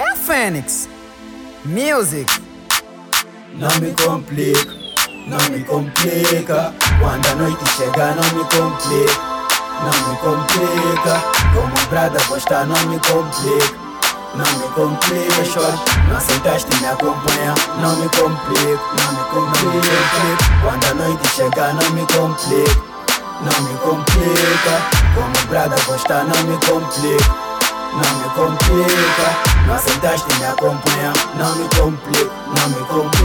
É 0.00 0.16
Fênix. 0.16 0.88
Music. 1.62 2.24
Não 3.52 3.68
me 3.80 3.92
complica, 3.92 4.72
não 5.26 5.38
me 5.50 5.62
complica. 5.62 6.74
Quando 6.98 7.26
a 7.26 7.34
noite 7.34 7.62
chega, 7.76 8.14
não 8.14 8.24
me 8.32 8.42
complica. 8.48 9.20
Não 9.84 10.08
me 10.08 10.16
complica. 10.16 11.20
Como 11.52 11.88
brada 11.90 12.18
gostar, 12.28 12.64
não 12.64 12.80
me 12.86 12.98
complica. 13.00 13.76
Não 14.34 14.46
me 14.58 14.68
complica, 14.74 15.52
chora. 15.52 15.78
Não 16.08 16.16
aceitaste 16.16 16.74
me 16.80 16.86
acompanhar. 16.86 17.54
Não 17.78 17.94
me 17.96 18.08
complica, 18.08 18.80
não 18.96 19.12
me 19.12 19.24
complica. 19.28 20.50
Quando 20.62 20.84
a 20.86 20.94
noite 20.94 21.28
chega, 21.28 21.74
não 21.74 21.90
me 21.90 22.06
complica. 22.06 22.82
Não 23.42 23.62
me 23.68 23.78
complica. 23.80 24.80
Como 25.14 25.46
brada 25.50 25.76
gostar, 25.86 26.24
não 26.24 26.42
me 26.44 26.58
complica. 26.64 27.49
Não 27.92 28.18
me 28.18 28.28
complica, 28.34 29.66
não 29.66 29.74
aceitaste 29.74 30.32
me 30.38 30.44
acompanhar 30.46 31.12
Não 31.36 31.56
me 31.56 31.68
complica, 31.76 32.30
não 32.46 32.68
me 32.68 32.86
complica 32.86 33.19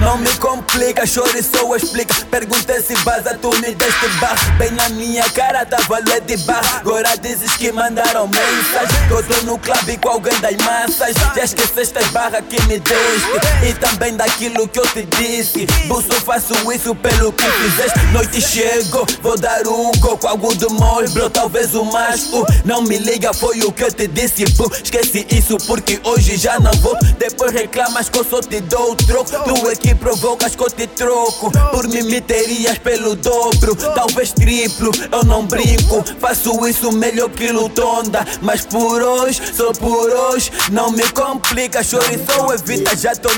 Não 0.00 0.18
me 0.18 0.32
complica, 0.36 1.06
chore 1.06 1.42
só 1.42 1.74
explica. 1.74 2.14
Perguntei 2.30 2.80
se 2.80 2.94
vaza, 2.96 3.36
tu 3.40 3.50
me 3.56 3.74
deste 3.74 4.08
barra. 4.20 4.36
Bem 4.58 4.70
na 4.72 4.88
minha 4.90 5.24
cara 5.30 5.64
tava 5.64 6.00
de 6.02 6.36
barra. 6.38 6.78
Agora 6.78 7.16
dizes 7.16 7.56
que 7.56 7.72
mandaram 7.72 8.28
mensagem. 8.28 9.08
Que 9.08 9.14
eu 9.14 9.22
tô 9.22 9.42
no 9.46 9.58
clube 9.58 9.96
com 9.98 10.08
alguém 10.10 10.38
das 10.40 10.56
massas. 10.56 11.14
Já 11.34 11.44
esqueceste 11.44 11.98
as 11.98 12.06
barras 12.08 12.44
que 12.48 12.60
me 12.62 12.78
deste. 12.78 13.68
E 13.68 13.74
também 13.74 14.14
daquilo 14.16 14.68
que 14.68 14.78
eu 14.78 14.86
te 14.86 15.02
disse. 15.02 15.66
Buço 15.86 16.12
faço 16.24 16.54
isso 16.72 16.94
pelo 16.94 17.32
que 17.32 17.50
fizeste. 17.50 17.98
Noite 18.12 18.40
chegou, 18.40 19.06
vou 19.22 19.38
dar 19.38 19.66
um 19.66 19.90
coco 19.92 20.26
Algo 20.26 20.54
de 20.54 20.66
mole, 20.68 21.08
bro, 21.10 21.30
talvez 21.30 21.74
o 21.74 21.84
mais 21.84 22.28
Não 22.64 22.82
me 22.82 22.98
liga, 22.98 23.32
foi 23.32 23.60
o 23.60 23.72
que 23.72 23.84
eu 23.84 23.92
te 23.92 24.06
disse. 24.06 24.44
Esquece 24.82 25.26
isso 25.30 25.56
porque 25.66 26.00
hoje 26.04 26.36
já 26.36 26.58
não 26.58 26.72
vou. 26.80 26.96
Depois 27.18 27.52
reclamas 27.52 28.08
que 28.08 28.18
eu 28.18 28.24
só 28.24 28.40
te 28.40 28.60
dou 28.60 28.96
troco. 29.06 29.30
Tu 29.30 29.70
é 29.70 29.76
que 29.76 29.94
provocas 29.94 30.54
que 30.54 30.62
eu 30.62 30.70
te 30.70 30.86
troco. 30.86 31.50
Por 31.70 31.88
mim 31.88 32.02
me 32.02 32.20
terias 32.20 32.78
pelo 32.78 33.14
dobro, 33.14 33.74
talvez 33.94 34.32
triplo. 34.32 34.90
Eu 35.10 35.24
não 35.24 35.46
brinco, 35.46 36.04
faço 36.20 36.66
isso 36.66 36.92
melhor 36.92 37.30
que 37.30 37.50
Lutonda. 37.52 38.26
Mas 38.42 38.66
por 38.66 39.02
hoje, 39.02 39.40
só 39.54 39.72
por 39.72 40.10
hoje, 40.10 40.50
não 40.70 40.90
me 40.90 41.08
complica. 41.10 41.82
Chore 41.82 42.18
só 42.26 42.52
evita, 42.52 42.96
já 42.96 43.14
tô 43.14 43.30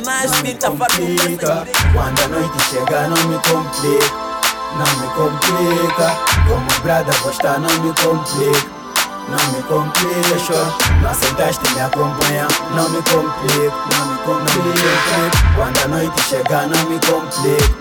tinta 0.43 0.71
complica. 0.71 1.67
Quando 1.93 2.23
a 2.23 2.29
noite 2.29 2.65
chega, 2.71 3.09
não 3.09 3.29
me 3.29 3.39
complica. 3.39 4.29
Não 4.77 5.01
me 5.01 5.15
complica, 5.15 6.17
como 6.47 6.83
brada 6.83 7.13
gostar, 7.23 7.59
não 7.59 7.71
me 7.81 7.93
complica. 7.95 8.78
Não 9.29 9.53
me 9.53 9.63
complica, 9.65 11.01
não 11.03 11.11
aceitaste 11.11 11.75
me 11.75 11.81
acompanhar 11.83 12.49
Não 12.75 12.89
me 12.89 13.03
complica, 13.03 13.77
não 13.99 14.07
me 14.07 14.19
complica 14.25 15.55
Quando 15.55 15.85
a 15.85 15.89
noite 15.89 16.23
chega 16.23 16.63
não 16.63 16.85
me 16.89 16.99
complica 17.01 17.75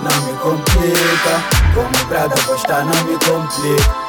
Não 0.00 0.20
me 0.22 0.38
complica. 0.38 1.74
Como 1.74 2.08
Braga 2.08 2.40
gostar 2.46 2.84
não 2.84 3.04
me 3.04 3.18
complica 3.18 4.03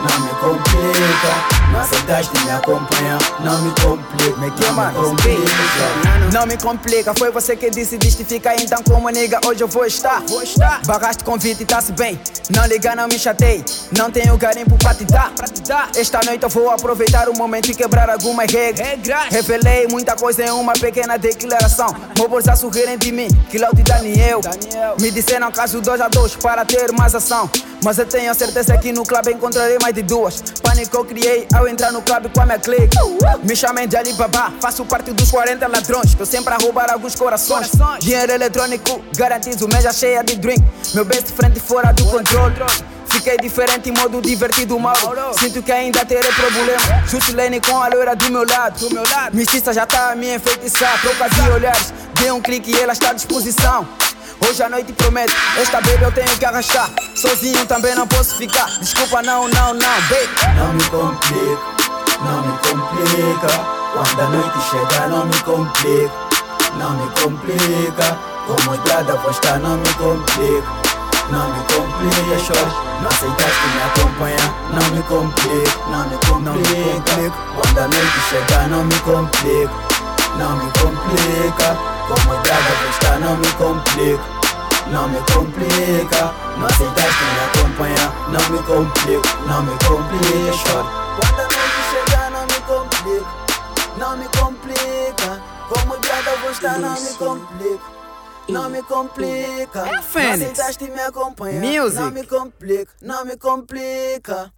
não 0.00 0.20
me 0.20 0.30
complica, 0.40 1.72
não 1.72 1.80
aceitaste 1.80 2.44
me 2.44 2.50
acompanhar. 2.50 3.18
Não 3.40 3.62
me 3.62 3.70
complica, 3.80 4.40
me 4.40 4.50
queima, 4.52 4.92
não 4.92 5.02
me 5.02 5.16
complica. 5.16 6.30
Não 6.32 6.46
me 6.46 6.56
complica, 6.56 7.14
foi 7.14 7.30
você 7.30 7.56
que 7.56 7.70
disse 7.70 7.98
fica 8.24 8.54
Então, 8.54 8.82
como 8.82 9.08
nega, 9.10 9.40
hoje 9.44 9.62
eu 9.62 9.68
vou 9.68 9.84
estar. 9.84 10.22
Vou 10.28 10.42
estar. 10.42 10.80
Barraste 10.86 11.24
convite 11.24 11.62
e 11.62 11.66
tá-se 11.66 11.92
bem. 11.92 12.20
Não 12.54 12.66
liga, 12.66 12.94
não 12.94 13.08
me 13.08 13.18
chatei. 13.18 13.64
Não 13.96 14.10
tenho 14.10 14.36
garimpo 14.36 14.76
pra 14.78 14.94
te 14.94 15.04
dar. 15.04 15.30
Pra 15.32 15.46
te 15.46 15.62
dar. 15.62 15.90
Esta 15.96 16.20
noite 16.24 16.44
eu 16.44 16.48
vou 16.48 16.70
aproveitar 16.70 17.28
o 17.28 17.36
momento 17.36 17.70
e 17.70 17.74
quebrar 17.74 18.08
algumas 18.08 18.50
regras. 18.50 19.28
Revelei 19.30 19.88
muita 19.88 20.14
coisa 20.14 20.44
em 20.44 20.50
uma 20.50 20.72
pequena 20.74 21.18
declaração. 21.18 21.94
Vou 22.16 22.28
bolsa 22.28 22.54
sorrirem 22.54 22.96
de 22.96 23.10
mim, 23.10 23.28
que 23.50 23.58
de 23.58 23.82
Daniel. 23.82 24.40
Daniel. 24.40 24.96
Me 25.00 25.10
disseram 25.10 25.50
caso 25.50 25.80
2 25.80 26.00
a 26.00 26.08
2 26.08 26.36
para 26.36 26.64
ter 26.64 26.92
mais 26.92 27.14
ação. 27.14 27.50
Mas 27.84 27.98
eu 27.98 28.06
tenho 28.06 28.34
certeza 28.34 28.76
que 28.76 28.92
no 28.92 29.04
clube 29.04 29.32
encontrarei 29.32 29.78
mais 29.80 29.94
de 29.94 30.02
duas. 30.02 30.42
Pânico 30.62 30.96
eu 30.96 31.04
criei 31.04 31.46
ao 31.54 31.66
entrar 31.66 31.92
no 31.92 32.02
clube 32.02 32.28
com 32.28 32.42
a 32.42 32.46
minha 32.46 32.58
clique. 32.58 32.96
Me 33.42 33.56
chamem 33.56 33.88
de 33.88 33.96
Alibaba, 33.96 34.52
faço 34.60 34.84
parte 34.84 35.12
dos 35.12 35.30
40 35.30 35.66
ladrões. 35.66 36.14
Tô 36.14 36.26
sempre 36.26 36.52
a 36.52 36.58
roubar 36.58 36.92
alguns 36.92 37.14
corações. 37.14 37.70
Dinheiro 38.00 38.32
eletrônico, 38.32 39.02
garantido, 39.16 39.66
mesa 39.68 39.92
cheia 39.92 40.22
de 40.22 40.36
drink. 40.36 40.62
Meu 40.94 41.04
best 41.04 41.32
friend 41.32 41.58
fora 41.60 41.92
do 41.92 42.04
controle. 42.06 42.54
Fiquei 43.06 43.36
diferente 43.38 43.90
em 43.90 43.92
modo 43.92 44.22
divertido, 44.22 44.78
mal. 44.78 44.94
Sinto 45.38 45.62
que 45.62 45.72
ainda 45.72 46.04
terei 46.04 46.30
problema. 46.32 46.80
Lane 47.34 47.60
com 47.60 47.82
a 47.82 47.88
loira 47.88 48.14
do 48.14 48.30
meu 48.30 48.46
lado. 48.46 48.78
Do 48.78 48.94
meu 48.94 49.02
lado. 49.02 49.72
Já 49.72 49.86
tá 49.86 50.12
a 50.12 50.16
me 50.16 50.34
enfeitiçar. 50.34 51.00
Troca 51.00 51.28
de 51.28 51.50
olhares, 51.50 51.92
dê 52.14 52.30
um 52.30 52.40
clique 52.40 52.70
e 52.70 52.80
ela 52.80 52.92
está 52.92 53.10
à 53.10 53.12
disposição. 53.12 53.86
Hoje 54.48 54.62
à 54.62 54.68
noite 54.68 54.92
prometo, 54.94 55.34
esta 55.58 55.80
baby 55.80 56.02
eu 56.02 56.12
tenho 56.12 56.38
que 56.38 56.44
arrastar. 56.44 56.90
Sozinho 57.14 57.66
também 57.66 57.94
não 57.94 58.06
posso 58.06 58.34
ficar. 58.36 58.66
Desculpa, 58.80 59.22
não, 59.22 59.48
não, 59.48 59.74
não, 59.74 60.00
baby. 60.08 60.28
Não 60.56 60.72
me 60.72 60.84
complica, 60.84 61.60
não 62.22 62.42
me 62.42 62.58
complica. 62.58 63.80
Quando 63.92 64.20
a 64.20 64.28
noite 64.28 64.58
chegar, 64.70 65.08
não 65.08 65.26
me 65.26 65.38
complica, 65.42 66.12
não 66.78 66.90
me 66.92 67.10
complica. 67.20 68.18
Como 68.46 68.74
estrada 68.74 69.16
vou 69.16 69.30
estar, 69.30 69.58
não 69.58 69.76
me 69.76 69.94
complica. 69.94 70.80
Não 71.30 71.48
me 71.48 71.62
complica, 71.72 72.38
chore 72.40 72.72
Não 73.02 73.08
aceitaste 73.08 73.66
me 73.68 73.82
acompanhar 73.82 74.70
Não 74.72 74.90
me 74.90 75.02
complica, 75.04 75.78
não 75.88 76.08
me 76.08 76.18
complica 76.26 77.32
Quando 77.54 77.78
a 77.78 77.82
noite 77.82 78.20
chegar, 78.28 78.68
não 78.68 78.84
me 78.84 78.98
complica 79.00 79.89
Não 80.38 80.56
me 80.56 80.70
complica 80.72 81.76
Como 82.08 82.24
vou 82.24 82.90
estar, 82.90 83.18
não 83.20 83.36
me 83.36 83.46
complica 83.52 84.40
não 84.90 85.08
me 85.08 85.18
complica. 85.32 86.34
Não 86.56 86.66
aceitaste 86.66 87.24
me 87.24 87.60
acompanhar, 87.60 88.30
não 88.30 88.50
me 88.50 88.62
complica, 88.64 89.28
não 89.46 89.62
me 89.62 89.78
complica, 89.84 90.52
chora. 90.64 90.88
Quando 91.16 91.40
a 91.40 91.42
noite 91.44 91.80
chegar, 91.90 92.30
não 92.30 92.42
me 92.42 92.60
complica, 92.66 93.26
não 93.98 94.16
me 94.16 94.28
complica. 94.36 95.42
Como 95.68 96.00
vou 96.40 96.50
estar, 96.50 96.78
não 96.78 97.00
me 97.00 97.14
complica. 97.14 98.00
Não 98.48 98.68
me 98.68 98.82
complica. 98.82 99.86
É 99.86 100.02
Fênix. 100.02 100.40
Não 100.40 100.50
aceitaste 100.50 100.90
me 100.90 101.00
acompanhar. 101.00 101.62
Music. 101.62 102.00
Não 102.00 102.10
me 102.10 102.26
complica, 102.26 102.92
não 103.00 103.24
me 103.24 103.36
complica. 103.36 104.52